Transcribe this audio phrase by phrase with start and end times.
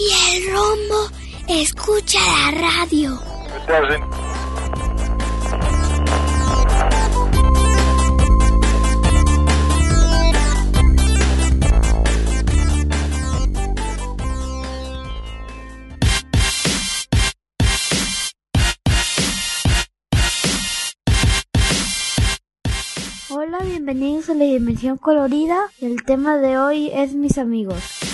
[0.00, 1.10] Y el rombo
[1.48, 3.20] escucha la radio.
[23.30, 25.58] Hola, bienvenidos a la Dimensión Colorida.
[25.80, 28.07] El tema de hoy es mis amigos.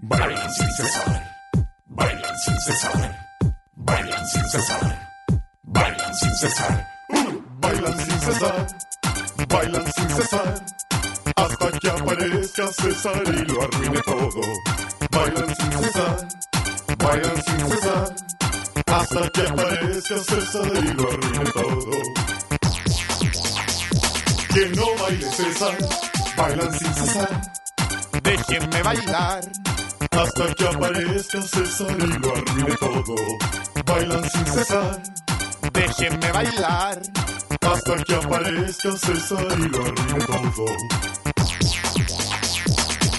[0.00, 1.22] Bailan sin cesar,
[1.86, 3.16] bailan sin cesar,
[3.76, 4.98] bailan sin cesar,
[5.62, 6.86] bailan sin cesar,
[7.60, 8.66] bailan sin cesar,
[9.48, 10.64] bailan sin cesar,
[11.36, 14.67] hasta que aparezca César y lo arruine todo.
[20.08, 21.90] César y lo arruine todo.
[24.54, 25.76] Que no baile César,
[26.34, 27.52] bailan sin cesar.
[28.22, 29.40] Déjenme bailar
[30.10, 33.14] hasta que aparezca César y lo arruine todo.
[33.84, 35.02] Bailan sin cesar.
[35.74, 37.02] Déjenme bailar
[37.60, 40.64] hasta que aparezca César y lo arruine todo.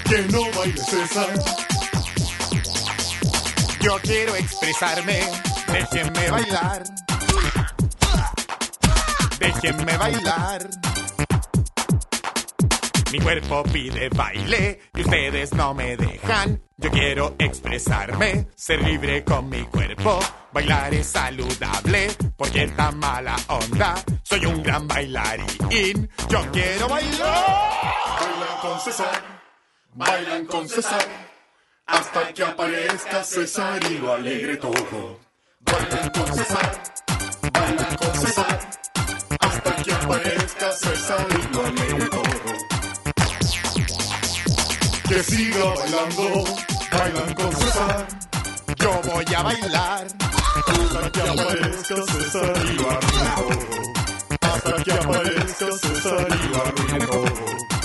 [0.06, 1.34] Que no baile César.
[3.80, 5.20] Yo quiero expresarme.
[6.00, 6.84] Déjenme bailar.
[9.38, 10.70] Déjenme bailar.
[13.12, 16.62] Mi cuerpo pide baile y ustedes no me dejan.
[16.78, 20.22] Yo quiero expresarme, ser libre con mi cuerpo.
[20.54, 22.08] Bailar es saludable,
[22.38, 23.96] porque está mala onda.
[24.24, 27.94] Soy un gran bailarín, yo quiero bailar.
[28.22, 29.42] Bailan con César,
[29.96, 31.06] bailan con César,
[31.88, 35.29] hasta que aparezca César y lo alegre todo.
[35.72, 36.72] Bailan con César,
[37.54, 38.60] bailan con César,
[39.40, 41.40] hasta que aparezca César y.
[45.10, 46.44] Que siga bailando,
[46.92, 48.08] bailan con César,
[48.78, 50.08] Yo voy a bailar.
[50.08, 52.78] hasta que aparezca César y.
[54.46, 57.79] Hasta que aparezca César y.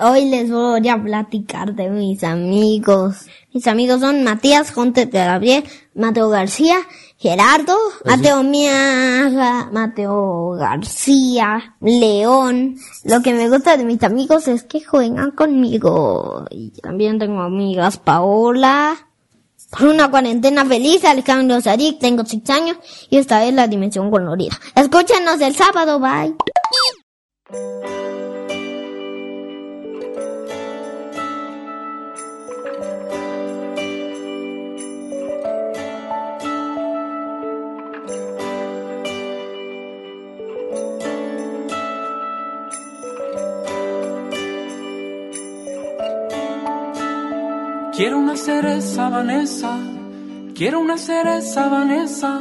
[0.00, 3.26] Hoy les voy a platicar de mis amigos.
[3.52, 5.64] Mis amigos son Matías Jonte de Gabriel,
[5.94, 6.76] Mateo García,
[7.18, 12.76] Gerardo, Mateo Miaga, Mateo García, León.
[13.04, 16.46] Lo que me gusta de mis amigos es que juegan conmigo.
[16.50, 18.96] Y también tengo amigas Paola.
[19.70, 22.76] Por una cuarentena feliz, Alejandro Sarik, tengo 6 años
[23.10, 24.56] y esta es la dimensión colorida.
[24.74, 26.34] Escúchenos el sábado, bye.
[47.96, 49.78] Quiero una cereza, Vanessa.
[50.52, 52.40] Quiero una cereza, Vanessa.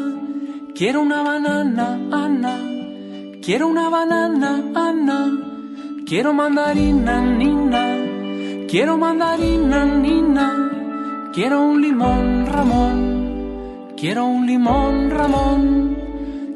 [0.73, 2.57] Quiero una banana, Ana.
[3.39, 5.31] Quiero una banana, Ana.
[6.07, 8.65] Quiero mandarina, Nina.
[8.67, 11.29] Quiero mandarina, Nina.
[11.31, 13.93] Quiero un limón, Ramón.
[13.95, 15.97] Quiero un limón, Ramón.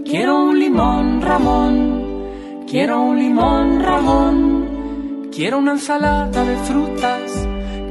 [0.06, 2.66] Quiero un limón, Ramón.
[2.66, 5.30] Quiero un limón, Ramón.
[5.32, 7.47] Quiero una ensalada de frutas.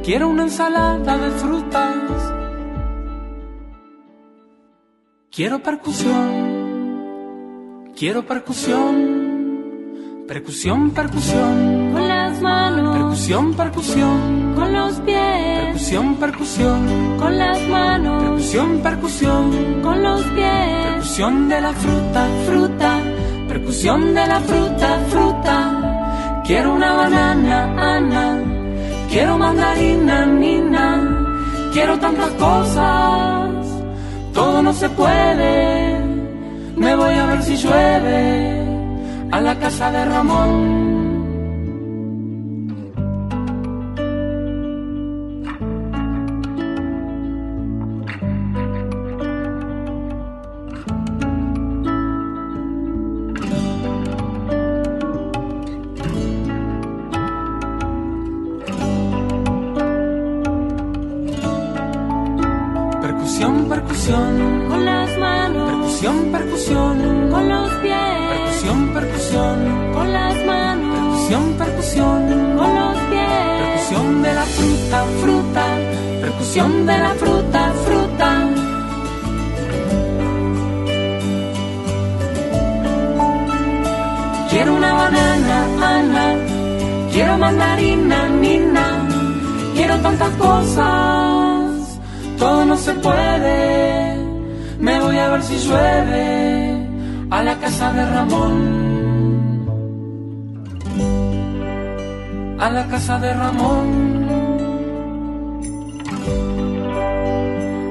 [0.07, 2.33] Quiero una ensalada de frutas.
[5.29, 6.23] Quiero percusión.
[7.93, 10.23] Quiero percusión.
[10.25, 11.91] Percusión, percusión.
[11.91, 12.95] Con las manos.
[12.95, 14.53] Percusión, percusión.
[14.55, 15.65] Con los pies.
[15.65, 17.17] Percusión, percusión.
[17.19, 18.23] Con las manos.
[18.23, 19.81] Percusión, percusión.
[19.81, 20.85] Con los pies.
[20.85, 23.01] Percusión de la fruta, fruta.
[23.49, 26.41] Percusión de la fruta, fruta.
[26.45, 28.56] Quiero una banana, Ana.
[29.09, 30.85] Quiero mandarina, Nina.
[31.73, 33.49] Quiero tantas cosas.
[34.33, 35.99] Todo no se puede.
[36.75, 38.65] Me voy a ver si llueve.
[39.31, 40.86] A la casa de Ramón.
[76.67, 78.29] De la fruta, fruta.
[84.49, 86.35] Quiero una banana, Ana.
[87.13, 88.87] Quiero mandarina, Nina.
[89.75, 91.99] Quiero tantas cosas.
[92.37, 94.17] Todo no se puede.
[94.79, 96.85] Me voy a ver si llueve.
[97.29, 98.55] A la casa de Ramón.
[102.59, 104.16] A la casa de Ramón.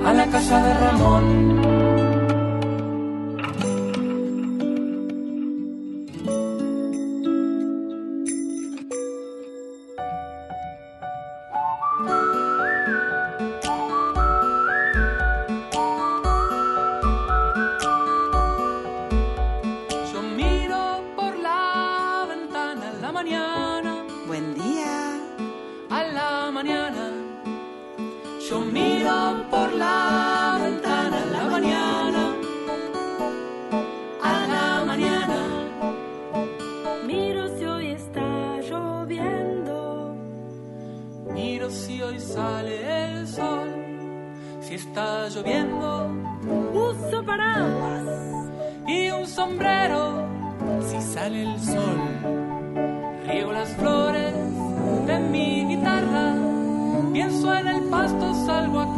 [0.07, 1.76] A la casa de Ramón.
[42.07, 43.69] Hoy sale el sol.
[44.61, 46.11] Si está lloviendo.
[46.73, 48.05] Uso paraguas.
[48.87, 50.27] Y un sombrero.
[50.89, 52.01] Si sale el sol.
[53.27, 54.35] Riego las flores
[55.07, 56.35] de mi guitarra.
[57.13, 58.96] Pienso en el pasto, salgo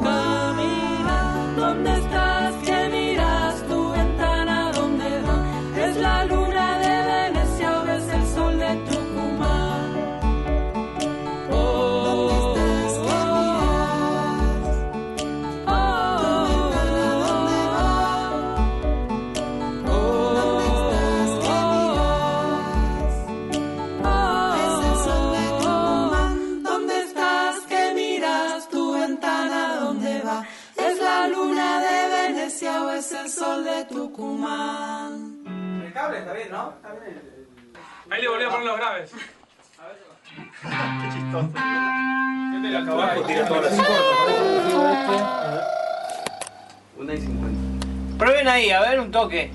[41.29, 41.51] Qué chistoso.
[42.53, 43.89] ¿Qué te la Abajo tira todas las
[46.99, 47.87] Una y cincuenta.
[48.19, 49.51] Prueben ahí, a ver, un toque.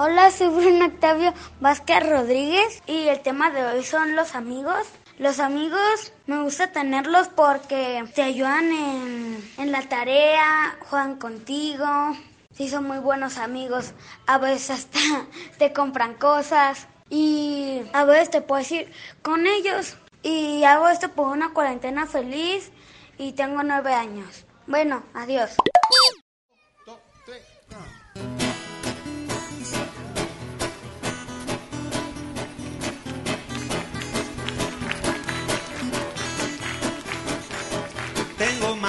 [0.00, 4.86] Hola, soy Bruno Octavio Vázquez Rodríguez y el tema de hoy son los amigos.
[5.18, 12.16] Los amigos me gusta tenerlos porque te ayudan en, en la tarea, juegan contigo,
[12.52, 13.92] sí son muy buenos amigos.
[14.28, 15.00] A veces hasta
[15.58, 19.96] te compran cosas y a veces te puedes ir con ellos.
[20.22, 22.70] Y hago esto por una cuarentena feliz
[23.18, 24.46] y tengo nueve años.
[24.68, 25.56] Bueno, adiós.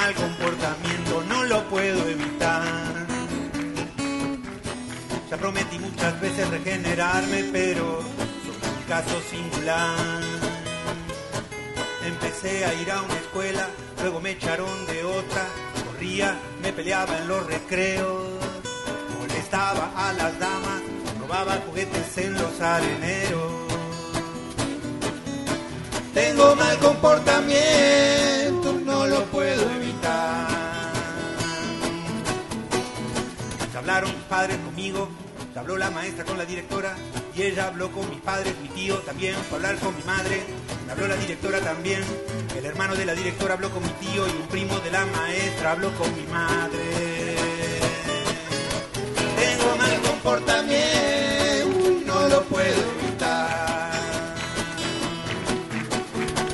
[0.09, 3.05] Mal comportamiento, no lo puedo evitar.
[5.29, 8.01] Ya prometí muchas veces regenerarme, pero
[8.43, 10.21] soy un caso singular.
[12.05, 13.67] Empecé a ir a una escuela,
[14.01, 15.45] luego me echaron de otra.
[15.85, 18.27] Corría, me peleaba en los recreos,
[19.19, 20.81] molestaba a las damas,
[21.19, 23.51] robaba juguetes en los areneros.
[26.13, 29.88] Tengo mal comportamiento, no lo puedo evitar.
[33.99, 35.09] Hablaron mis padres conmigo,
[35.57, 36.95] habló la maestra con la directora
[37.35, 40.41] y ella habló con mis padres, mi tío también fue hablar con mi madre,
[40.89, 42.01] habló la directora también,
[42.57, 45.71] el hermano de la directora habló con mi tío y un primo de la maestra
[45.71, 47.35] habló con mi madre.
[49.35, 53.91] Tengo mal comportamiento, no lo puedo evitar.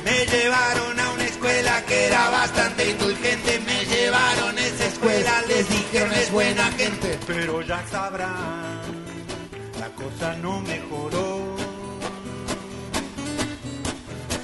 [0.04, 3.60] Me llevaron a una escuela que era bastante indulgente.
[3.60, 5.70] Me llevaron a esa escuela, les
[6.26, 7.18] es buena gente.
[7.26, 8.80] Pero ya sabrán,
[9.80, 11.56] la cosa no mejoró.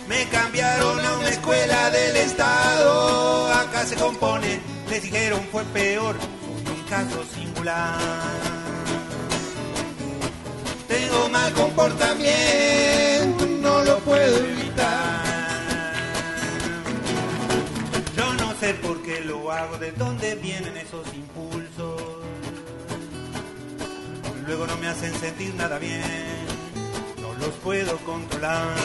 [0.09, 3.53] Me cambiaron a una escuela del estado.
[3.53, 4.61] Acá se compone,
[4.91, 6.17] les dijeron fue peor.
[6.65, 7.99] Soy un caso singular.
[10.89, 15.23] Tengo mal comportamiento, no lo puedo evitar.
[18.17, 21.62] Yo no sé por qué lo hago, de dónde vienen esos impulsos.
[24.53, 26.03] Luego no me hacen sentir nada bien,
[27.23, 28.77] no los puedo controlar.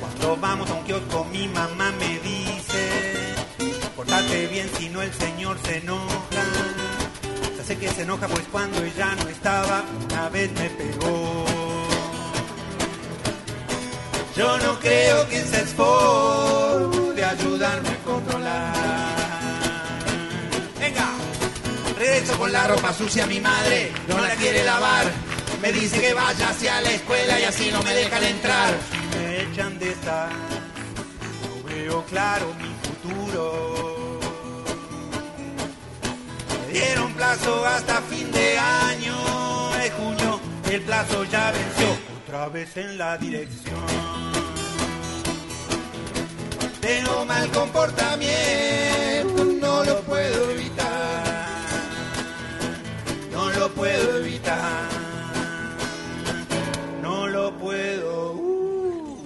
[0.00, 3.34] Cuando vamos a un kiosco mi mamá me dice,
[3.94, 6.46] portate bien si no el señor se enoja.
[7.58, 11.44] Ya sé que se enoja pues cuando ella no estaba, una vez me pegó.
[14.34, 18.99] Yo no creo que se esforce de ayudarme a controlar.
[22.36, 25.06] Con la ropa sucia, mi madre no la quiere lavar.
[25.62, 28.74] Me dice que vaya hacia la escuela y así no me dejan entrar.
[29.16, 30.28] Me echan de estar,
[31.42, 34.18] no veo claro mi futuro.
[36.66, 40.40] Me dieron plazo hasta fin de año, de junio,
[40.70, 43.86] el plazo ya venció, otra vez en la dirección.
[46.80, 50.69] Tengo mal comportamiento, no lo puedo evitar,
[53.70, 54.88] lo puedo evitar,
[57.02, 58.32] no lo puedo.
[58.32, 59.24] uh.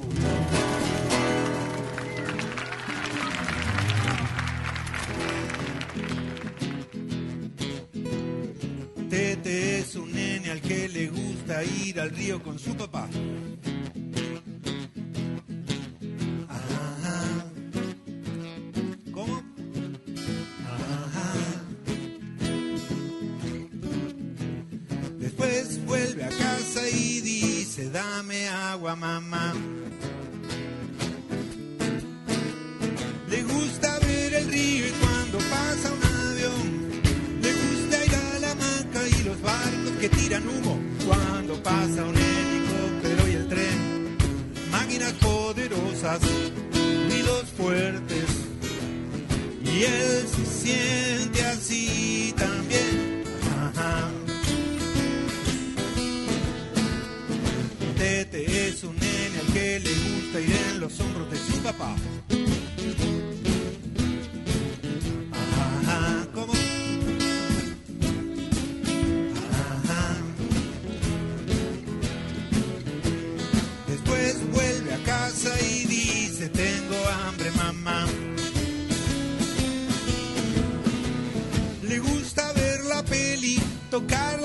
[9.08, 13.08] Tete es un nene al que le gusta ir al río con su papá.
[28.74, 29.52] Agua, mamá.
[33.30, 36.64] Le gusta ver el río y cuando pasa un avión,
[37.44, 40.76] le gusta ir a la hamaca y los barcos que tiran humo
[41.06, 43.78] cuando pasa un helicóptero y el tren.
[44.72, 46.20] Máquinas poderosas,
[47.08, 48.28] ruidos fuertes.
[49.64, 51.13] Y él se siente
[60.34, 61.94] le gusta ir en los hombros de su papá.
[65.32, 66.52] Ajá, ¿cómo?
[69.52, 70.16] Ajá.
[73.86, 78.06] Después vuelve a casa y dice, tengo hambre, mamá.
[81.82, 84.40] Le gusta ver la peli, tocar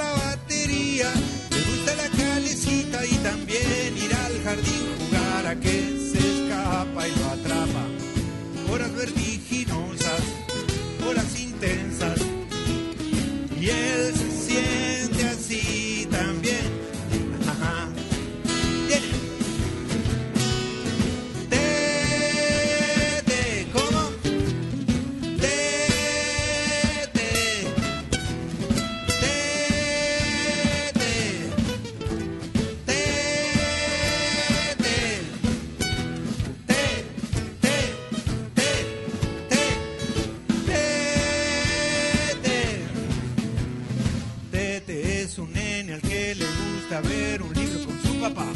[46.89, 48.47] gusta ver un libro con su papá.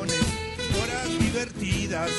[0.00, 2.10] Horas divertidas.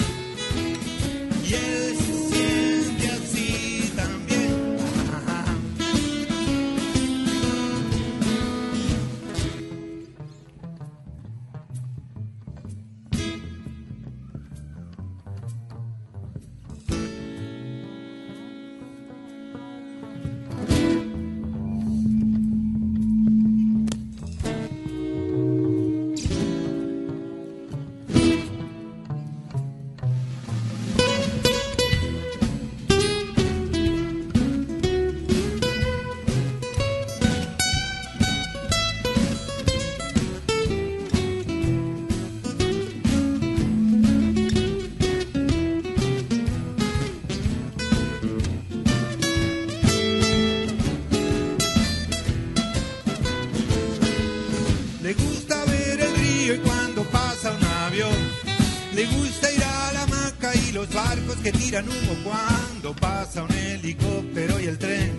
[61.44, 65.12] Que tiran humo cuando pasa un helicóptero y el tren.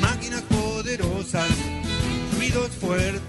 [0.00, 1.48] Máquinas poderosas,
[2.36, 3.25] ruidos fuertes.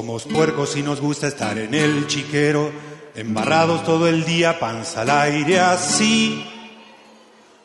[0.00, 2.72] Somos puercos y nos gusta estar en el chiquero,
[3.14, 6.42] embarrados todo el día, panza al aire así.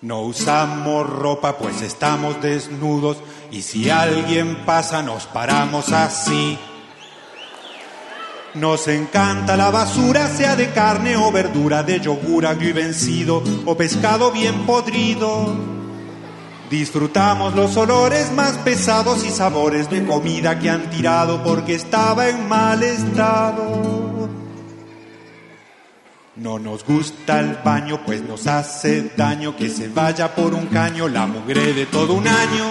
[0.01, 3.19] No usamos ropa pues estamos desnudos
[3.51, 6.59] y si alguien pasa nos paramos así.
[8.55, 13.77] Nos encanta la basura, sea de carne o verdura, de yogur agrio y vencido o
[13.77, 15.74] pescado bien podrido.
[16.69, 22.49] Disfrutamos los olores más pesados y sabores de comida que han tirado porque estaba en
[22.49, 24.29] mal estado.
[26.37, 31.07] No nos gusta el baño, pues nos hace daño que se vaya por un caño
[31.07, 32.65] la mugre de todo un año.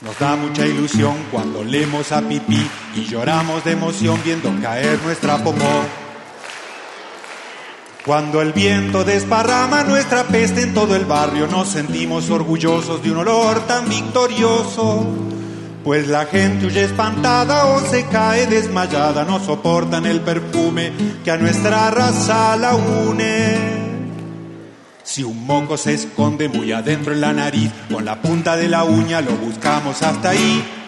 [0.00, 5.36] Nos da mucha ilusión cuando leemos a pipí y lloramos de emoción viendo caer nuestra
[5.44, 5.84] popó.
[8.04, 13.18] Cuando el viento desparrama nuestra peste en todo el barrio, nos sentimos orgullosos de un
[13.18, 15.04] olor tan victorioso.
[15.84, 21.36] Pues la gente huye espantada o se cae desmayada, no soportan el perfume que a
[21.36, 23.80] nuestra raza la une.
[25.02, 28.84] Si un moco se esconde muy adentro en la nariz, con la punta de la
[28.84, 30.79] uña lo buscamos hasta ahí.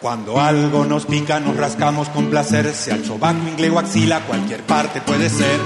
[0.00, 4.62] Cuando algo nos pica, nos rascamos con placer, sea el sobaco, ingle o axila, cualquier
[4.62, 5.58] parte puede ser.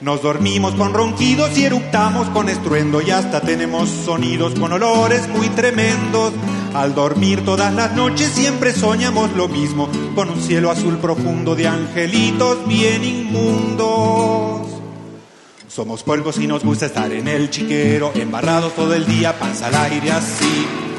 [0.00, 5.48] Nos dormimos con ronquidos y eructamos con estruendo y hasta tenemos sonidos con olores muy
[5.50, 6.32] tremendos.
[6.74, 11.68] Al dormir todas las noches siempre soñamos lo mismo, con un cielo azul profundo de
[11.68, 14.66] angelitos bien inmundos.
[15.68, 19.76] Somos puercos y nos gusta estar en el chiquero, embarrados todo el día, panza al
[19.76, 20.89] aire así.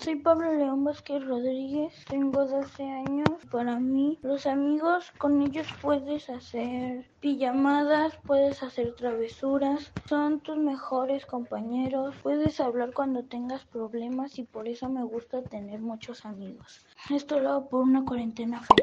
[0.00, 3.28] Soy Pablo León Vázquez Rodríguez, tengo 12 años.
[3.50, 11.26] Para mí, los amigos, con ellos puedes hacer pijamadas, puedes hacer travesuras, son tus mejores
[11.26, 16.84] compañeros, puedes hablar cuando tengas problemas y por eso me gusta tener muchos amigos.
[17.08, 18.82] Esto lo hago por una cuarentena feliz.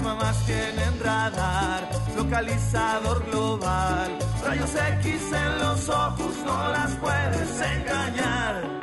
[0.00, 4.18] Las mamás tienen radar, localizador global.
[4.42, 8.79] Rayos X en los ojos, no las puedes engañar.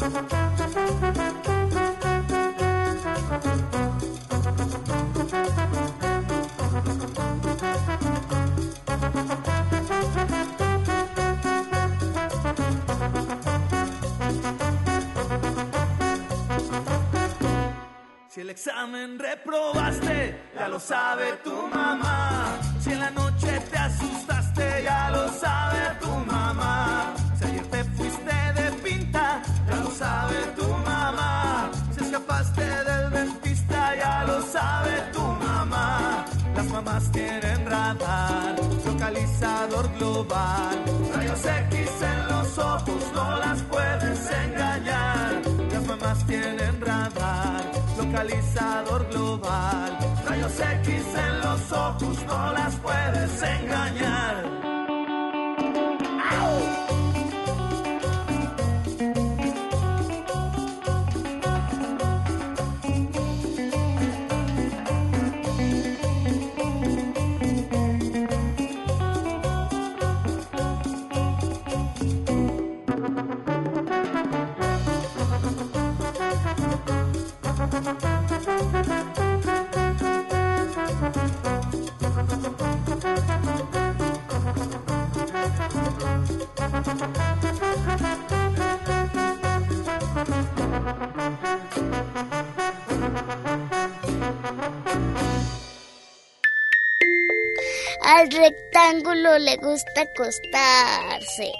[0.00, 0.06] Si
[18.40, 22.58] el examen reprobaste, ya lo sabe tu mamá.
[22.80, 24.09] Si en la noche te asustaste,
[37.00, 40.84] Mamás tienen radar, localizador global.
[41.14, 45.40] Rayos X en los ojos, no las puedes engañar.
[45.72, 47.64] Las mamás tienen radar,
[47.96, 49.98] localizador global.
[50.28, 54.59] Rayos X en los ojos, no las puedes engañar.
[98.20, 101.50] Al rectángulo le gusta acostarse.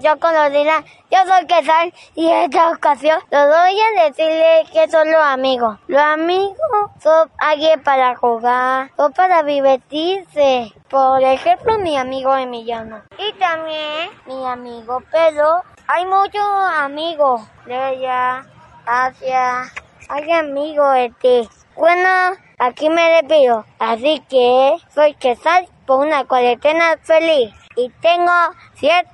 [0.00, 0.84] Me dio colorina.
[1.10, 5.78] Yo soy Quesal y en esta ocasión los voy a decirle que son los amigos.
[5.88, 6.56] Los amigos
[7.02, 10.72] son alguien para jugar, son para divertirse.
[10.88, 13.02] Por ejemplo, mi amigo Emiliano.
[13.18, 15.62] Y también mi amigo Pedro.
[15.86, 16.42] Hay muchos
[16.78, 17.42] amigos.
[17.66, 18.46] Leia,
[18.86, 19.64] Asia.
[20.08, 21.48] Hay amigos de ti.
[21.76, 23.64] Bueno, aquí me despido.
[23.78, 27.52] Así que soy Quesal por una cuarentena feliz.
[27.76, 28.32] Y tengo
[28.74, 29.08] siete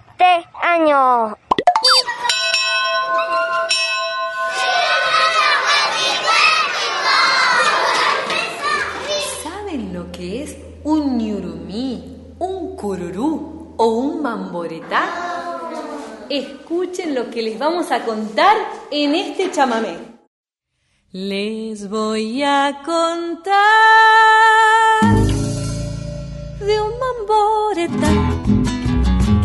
[0.63, 1.37] años.
[9.43, 15.09] ¿Saben lo que es un ñurumí, un cururú o un mamboretá?
[16.29, 18.57] Escuchen lo que les vamos a contar
[18.91, 19.97] en este chamamé.
[21.13, 23.55] Les voy a contar
[26.59, 28.26] de un mamboretá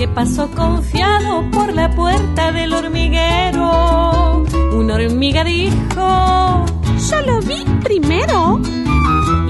[0.02, 4.44] que pasó confiado por la puerta del hormiguero.
[4.74, 6.66] Una hormiga dijo,
[7.08, 8.60] yo lo vi primero.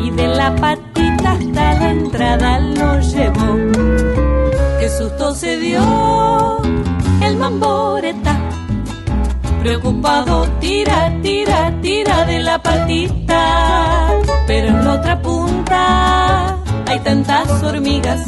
[0.04, 3.56] Y de la patita hasta la entrada lo llevó.
[4.78, 6.62] Qué susto se dio
[7.24, 8.38] el mamboreta.
[9.62, 14.10] Preocupado tira, tira, tira de la patita.
[14.48, 18.28] Pero en la otra punta hay tantas hormigas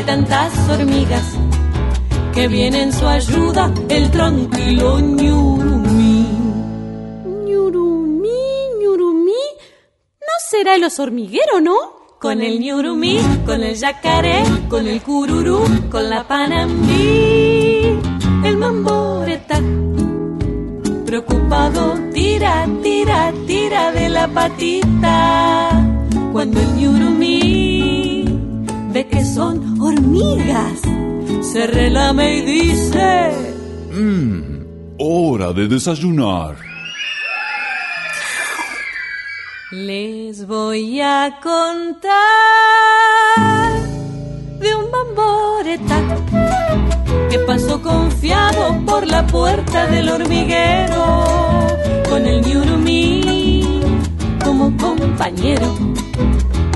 [0.00, 1.24] hay tantas hormigas
[2.32, 6.26] que viene en su ayuda el tranquilo ñurumí.
[7.46, 8.40] Ñurumí,
[8.80, 9.42] ñurumí.
[10.20, 11.76] ¿No será el oso hormiguero, no?
[12.18, 15.60] Con el ñurumí, con el yacaré, con el cururú,
[15.90, 17.98] con la panambí,
[18.44, 19.60] el mamboreta.
[21.04, 25.68] Preocupado tira, tira, tira de la patita.
[26.32, 27.79] Cuando el ñurumí
[29.34, 30.80] son hormigas,
[31.42, 33.30] se relame y dice...
[33.92, 34.64] Mmm,
[34.98, 36.56] hora de desayunar.
[39.70, 42.10] Les voy a contar
[44.58, 45.98] de un mamboreta
[47.30, 51.24] que pasó confiado por la puerta del hormiguero
[52.08, 53.80] con el ñurumí
[54.44, 55.68] como compañero.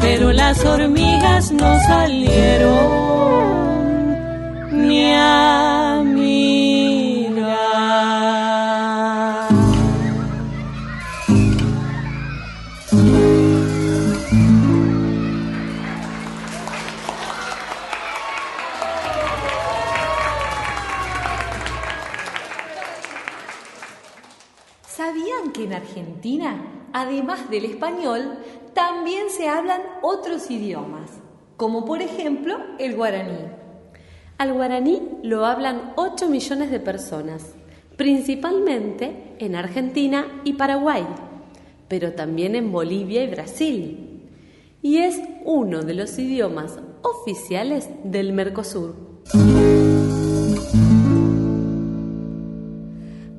[0.07, 2.75] Pero las hormigas no salieron
[4.71, 7.45] ni a mirar.
[24.87, 26.63] ¿Sabían que en Argentina,
[26.93, 28.39] además del español,
[28.75, 31.11] también se hablan otros idiomas?
[31.57, 33.39] Como por ejemplo el guaraní.
[34.37, 37.55] Al guaraní lo hablan 8 millones de personas,
[37.97, 41.07] principalmente en Argentina y Paraguay,
[41.89, 44.01] pero también en Bolivia y Brasil.
[44.83, 48.95] y es uno de los idiomas oficiales del Mercosur.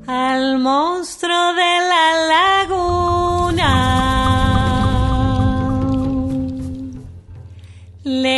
[0.08, 2.85] Al monstruo de la laguna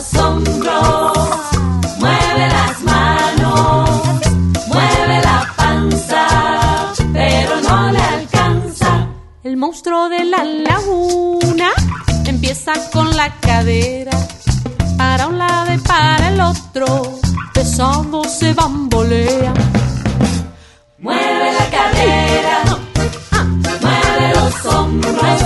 [0.00, 1.12] Los hombros,
[1.98, 3.90] mueve las manos,
[4.68, 6.26] mueve la panza,
[7.12, 9.08] pero no le alcanza.
[9.44, 11.68] El monstruo de la laguna
[12.24, 14.12] empieza con la cadera
[14.96, 17.18] para un lado y para el otro,
[17.52, 19.52] pesado se bambolea.
[20.98, 22.62] Mueve la cadera,
[23.82, 25.42] mueve los hombros,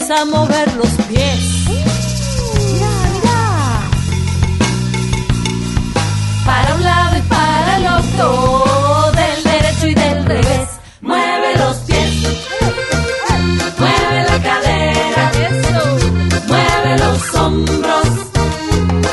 [0.00, 1.66] empieza a mover los pies.
[1.68, 3.80] Mira, mira.
[6.44, 10.68] Para un lado y para el otro, del derecho y del revés.
[11.02, 12.12] Mueve los pies,
[13.78, 15.32] mueve la cadera,
[16.46, 18.06] mueve los hombros,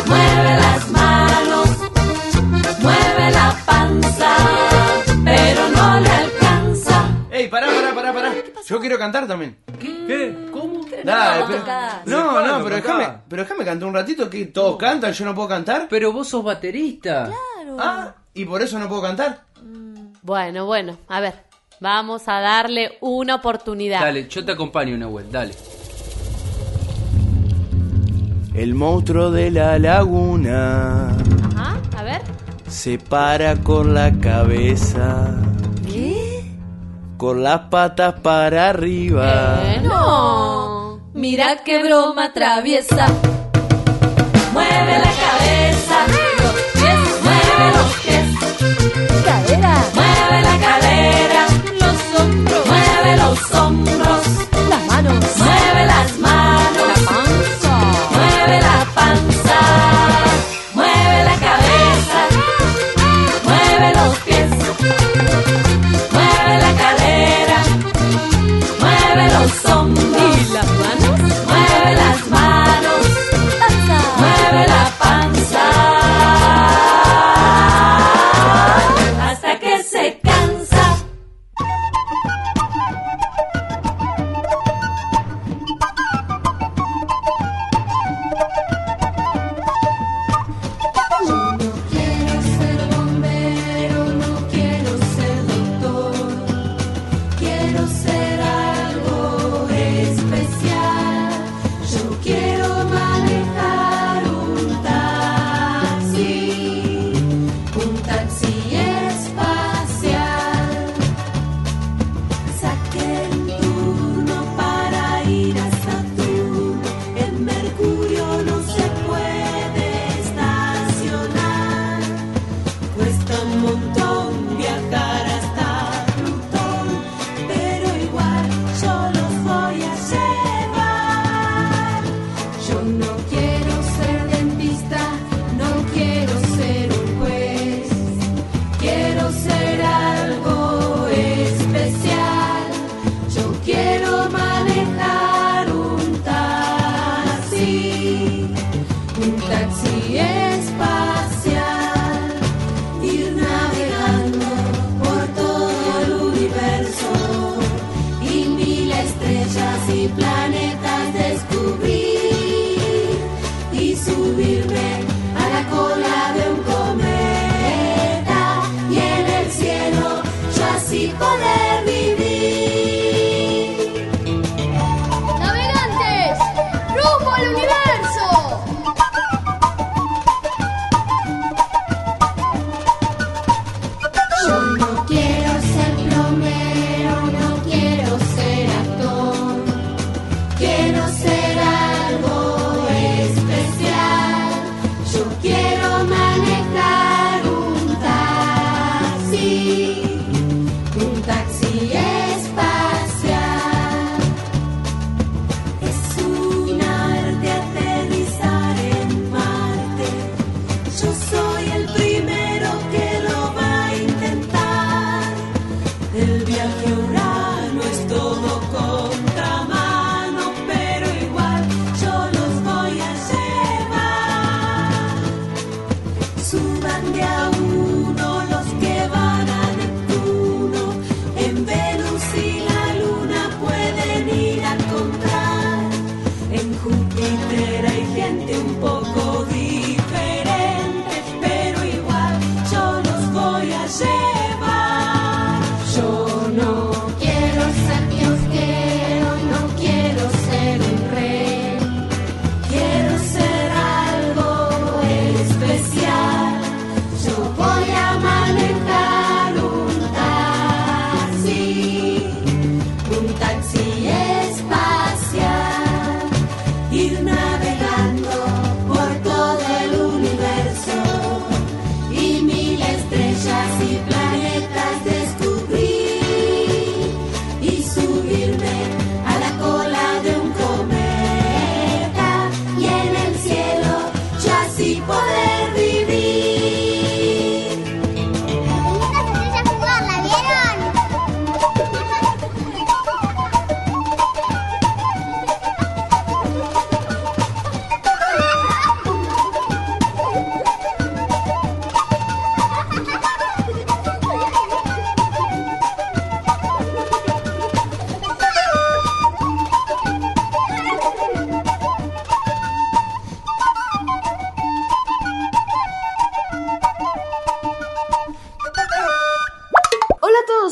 [0.06, 1.70] mueve las manos,
[2.80, 4.36] mueve la panza,
[5.24, 7.10] pero no le alcanza.
[7.32, 8.34] Ey, pará, pará, pará, pará.
[8.68, 9.56] Yo quiero cantar también.
[9.80, 10.36] ¿Qué?
[10.52, 10.57] ¿Cómo?
[11.12, 11.94] Dale, no pero- tocás.
[12.06, 15.48] no, no, pero déjame, pero déjame cantar un ratito que todos cantan, yo no puedo
[15.48, 15.88] cantar.
[15.90, 17.30] Pero vos sos baterista.
[17.80, 19.42] Ah, y por eso no puedo cantar.
[20.22, 21.34] Bueno, bueno, a ver,
[21.80, 24.02] vamos a darle una oportunidad.
[24.02, 25.54] Dale, yo te acompaño, Nahuel, dale.
[28.54, 31.10] El monstruo de la laguna
[31.56, 32.22] Ajá, a ver.
[32.68, 35.36] se para con la cabeza,
[35.86, 36.44] ¿Qué?
[37.18, 39.62] con las patas para arriba.
[39.84, 40.77] No.
[41.18, 43.08] Mira qué broma traviesa.
[44.54, 45.98] Mueve la cabeza,
[46.44, 48.28] los pies, mueve los pies.
[49.26, 49.76] Cadera.
[49.96, 51.48] Mueve la cadera,
[51.82, 52.68] los hombros.
[52.68, 54.22] Mueve los hombros.
[54.70, 55.26] Las manos.
[55.38, 56.88] Mueve las manos.
[56.88, 57.74] La panza.
[58.12, 59.60] Mueve la panza.
[60.76, 62.20] Mueve la cabeza.
[63.44, 64.52] Mueve los pies.
[66.14, 67.60] Mueve la cadera.
[68.80, 70.17] Mueve los hombros.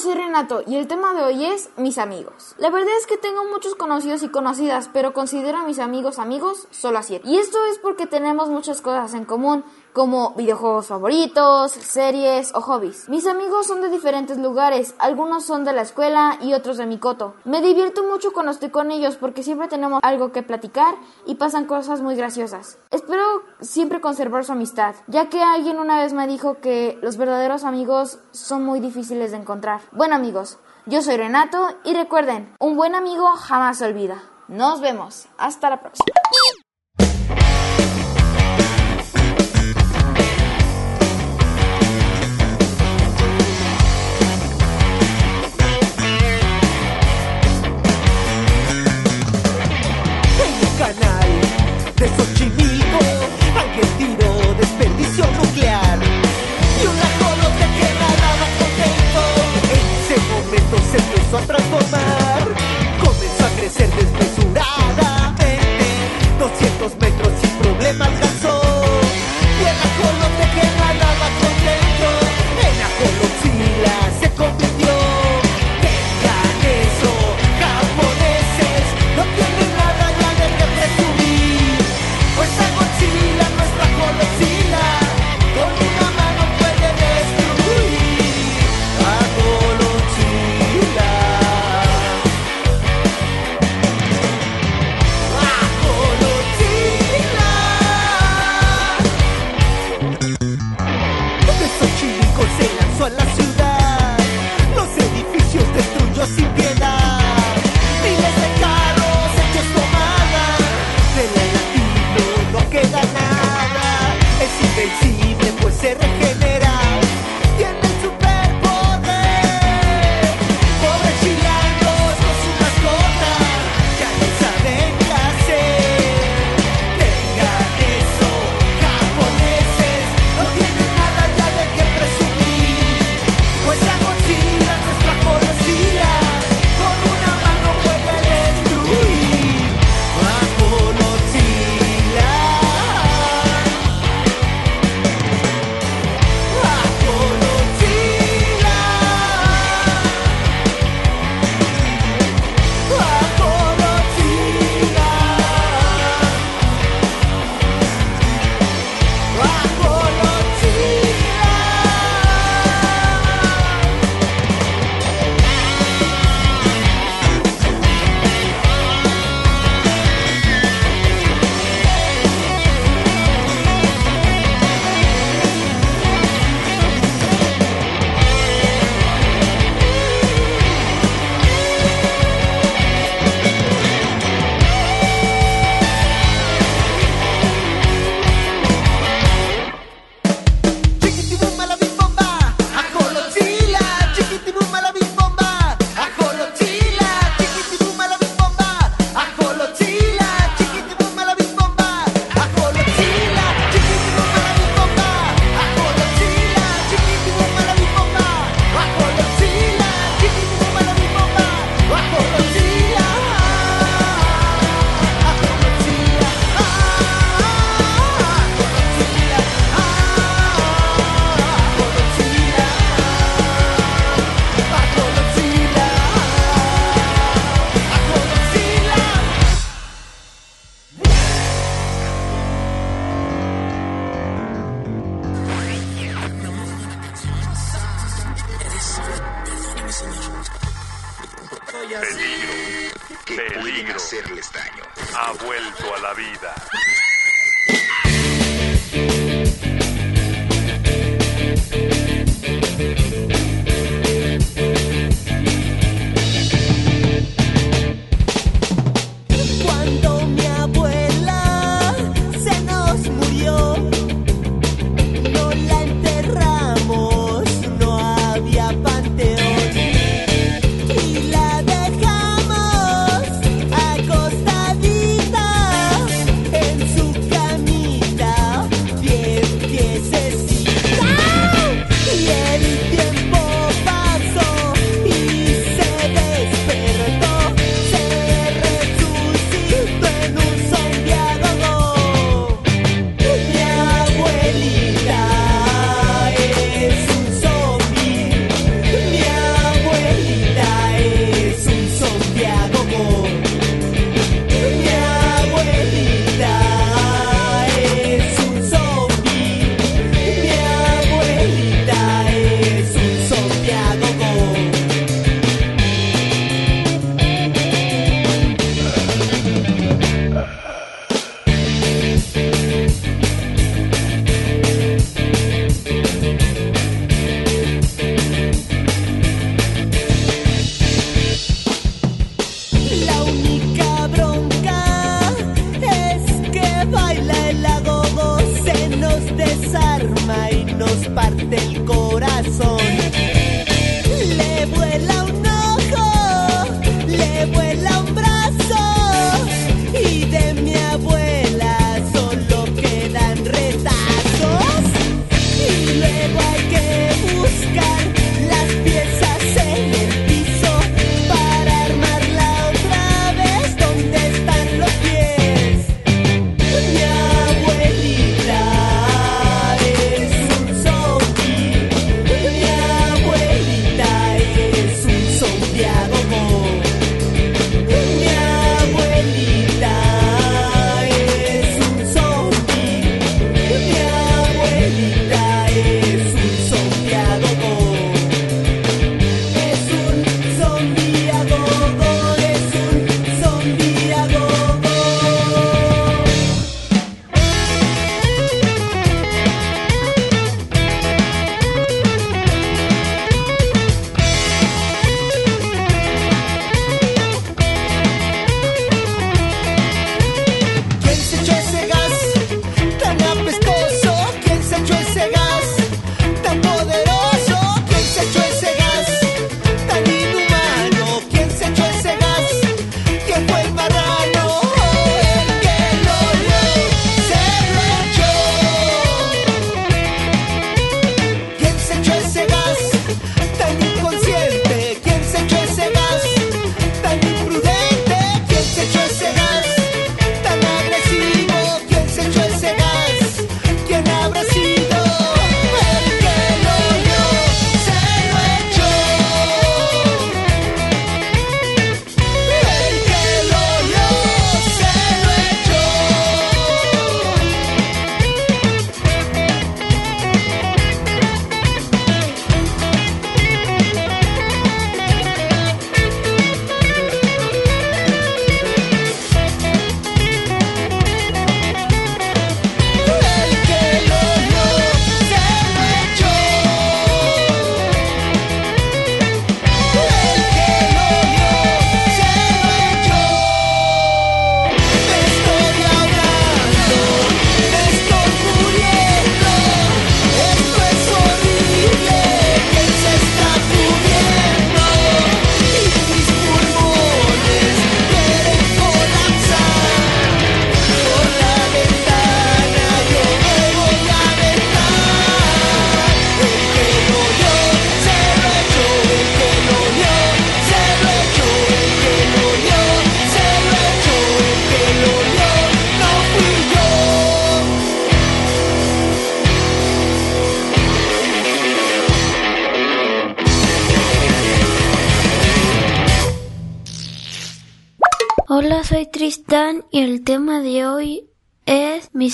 [0.06, 2.53] soy Renato y el tema de hoy es mis amigos.
[2.60, 6.68] La verdad es que tengo muchos conocidos y conocidas, pero considero a mis amigos amigos
[6.70, 7.28] solo a siete.
[7.28, 9.66] Y esto es porque tenemos muchas cosas en común,
[9.96, 13.08] como videojuegos favoritos, series o hobbies.
[13.08, 17.00] Mis amigos son de diferentes lugares, algunos son de la escuela y otros de mi
[17.00, 17.34] coto.
[17.46, 21.66] Me divierto mucho cuando estoy con ellos porque siempre tenemos algo que platicar y pasan
[21.66, 22.78] cosas muy graciosas.
[22.91, 23.24] Espero
[23.62, 28.20] siempre conservar su amistad, ya que alguien una vez me dijo que los verdaderos amigos
[28.32, 29.80] son muy difíciles de encontrar.
[29.93, 34.22] Bueno amigos, yo soy Renato y recuerden, un buen amigo jamás se olvida.
[34.50, 36.06] Nos vemos, hasta la próxima.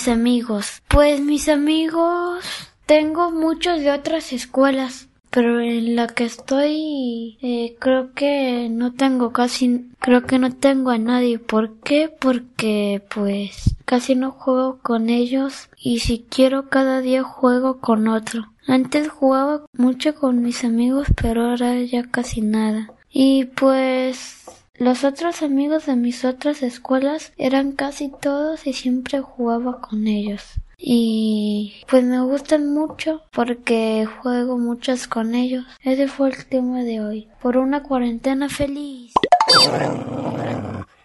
[0.01, 0.81] Mis amigos.
[0.87, 2.43] Pues mis amigos
[2.87, 5.09] tengo muchos de otras escuelas.
[5.29, 10.89] pero en la que estoy eh, creo que no tengo casi, creo que no tengo
[10.89, 11.37] a nadie.
[11.37, 12.09] ¿Por qué?
[12.09, 18.51] Porque pues casi no juego con ellos y si quiero cada día juego con otro.
[18.67, 22.91] Antes jugaba mucho con mis amigos, pero ahora ya casi nada.
[23.11, 24.45] Y pues
[24.75, 30.55] los otros amigos de mis otras escuelas eran casi todos y siempre jugaba con ellos.
[30.77, 35.65] Y pues me gustan mucho porque juego muchas con ellos.
[35.83, 37.27] Ese fue el tema de hoy.
[37.39, 39.13] Por una cuarentena feliz.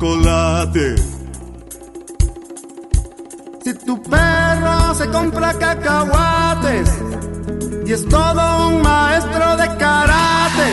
[0.00, 0.96] chocolate.
[3.62, 6.90] Si tu perro se compra cacahuates
[7.86, 10.68] y es todo un maestro de karate.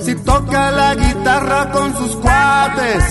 [0.00, 3.04] Si toca la guitarra con sus cuates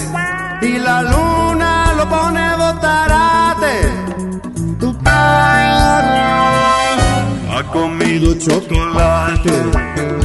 [0.62, 3.76] y la luna lo pone botarate.
[4.80, 6.26] Tu perro
[7.56, 10.25] ha comido chocolate.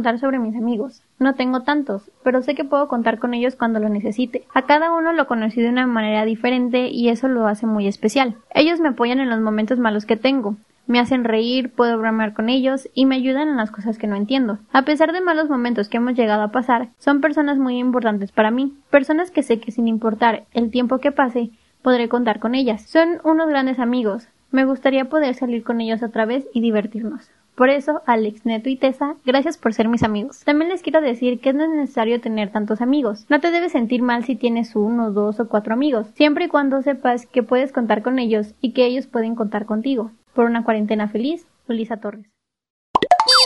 [0.00, 1.02] Contar sobre mis amigos.
[1.18, 4.44] No tengo tantos, pero sé que puedo contar con ellos cuando lo necesite.
[4.54, 8.36] A cada uno lo conocí de una manera diferente y eso lo hace muy especial.
[8.54, 10.56] Ellos me apoyan en los momentos malos que tengo.
[10.86, 14.16] Me hacen reír, puedo bromear con ellos y me ayudan en las cosas que no
[14.16, 14.58] entiendo.
[14.72, 18.50] A pesar de malos momentos que hemos llegado a pasar, son personas muy importantes para
[18.50, 18.72] mí.
[18.88, 21.50] Personas que sé que sin importar el tiempo que pase,
[21.82, 22.80] podré contar con ellas.
[22.84, 24.28] Son unos grandes amigos.
[24.50, 27.30] Me gustaría poder salir con ellos otra vez y divertirnos.
[27.60, 30.42] Por eso, Alex, Neto y Tessa, gracias por ser mis amigos.
[30.44, 33.26] También les quiero decir que no es necesario tener tantos amigos.
[33.28, 36.80] No te debes sentir mal si tienes uno, dos o cuatro amigos, siempre y cuando
[36.80, 40.10] sepas que puedes contar con ellos y que ellos pueden contar contigo.
[40.32, 42.39] Por una cuarentena feliz, Ulisa Torres.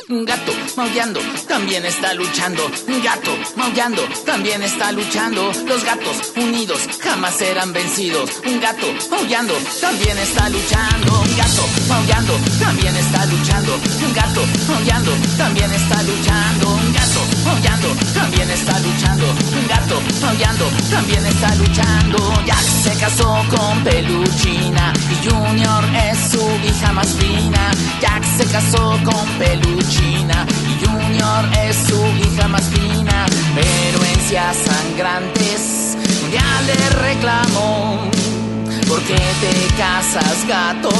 [0.08, 2.70] Un gato maullando también está luchando.
[2.86, 5.50] Un gato maullando también está luchando.
[5.66, 8.30] Los gatos unidos jamás serán vencidos.
[8.44, 11.20] Un gato maullando también está luchando.
[11.20, 13.74] Un gato maullando también está luchando.
[14.06, 16.68] Un gato maullando también está luchando.
[16.68, 17.20] Un gato
[17.54, 19.26] maullando también está luchando.
[19.26, 22.18] Un gato maullando también está luchando.
[22.46, 27.70] Jack se casó con Peluchina y Junior es su hija más fina.
[28.00, 33.26] Jack se casó con Peluchina y Junior es su hija más fina.
[33.54, 35.96] Pero encias sangrantes
[36.32, 38.10] ya le reclamó.
[38.88, 40.90] ¿Por qué te casas, gato?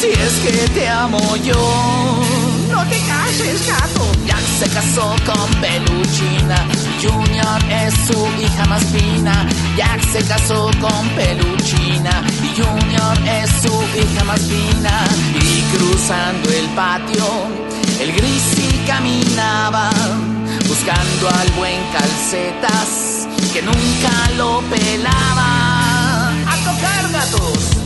[0.00, 2.53] Si es que te amo yo.
[2.74, 4.04] No te cases, gato.
[4.26, 6.66] Jack se casó con Peluchina.
[7.00, 9.46] Junior es su hija más fina.
[9.76, 12.24] Jack se casó con Peluchina.
[12.42, 15.04] Y Junior es su hija más fina.
[15.40, 17.26] Y cruzando el patio,
[18.00, 18.54] el gris
[18.88, 19.90] caminaba.
[20.66, 26.28] Buscando al buen calcetas que nunca lo pelaba.
[26.28, 27.83] A tocar gatos.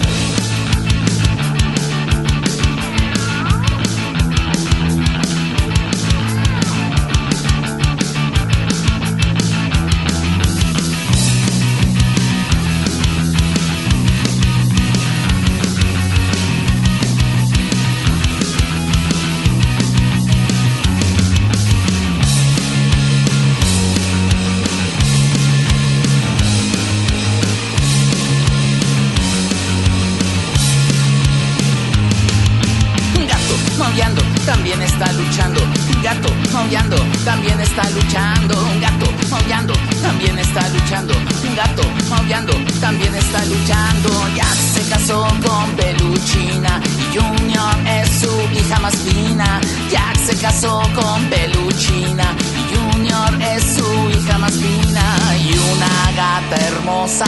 [34.48, 35.60] También está luchando.
[35.94, 38.54] Un gato maullando también está luchando.
[38.72, 41.14] Un gato maullando también está luchando.
[41.14, 44.08] Un gato maullando también está luchando.
[44.34, 49.60] Jack se casó con Peluchina y Junior es su hija más fina.
[49.90, 55.04] Jack se casó con Peluchina y Junior es su hija más fina.
[55.44, 57.26] Y una gata hermosa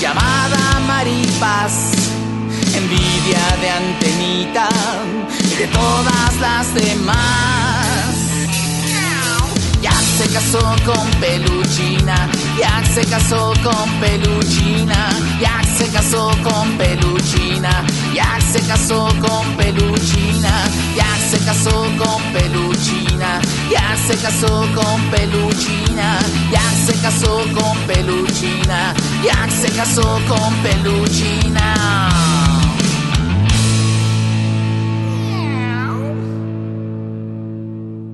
[0.00, 2.17] llamada Maripaz
[2.74, 4.68] envidia de antenita
[5.52, 7.88] y de todas las demás.
[10.50, 12.28] casó con Peluchina,
[12.58, 17.84] Jack se casó con Peluchina, Jack se casó con Peluchina,
[18.14, 20.64] Jack se casó con Peluchina,
[20.96, 23.40] Jack se casó con Peluchina,
[23.70, 26.18] Jack se casó con Peluchina,
[26.50, 32.37] Jack se casó con Peluchina, Jack se casó con Peluchina.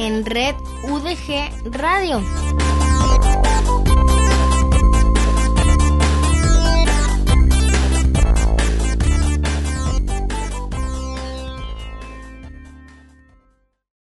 [0.00, 1.28] En Red UDG
[1.76, 2.69] Radio.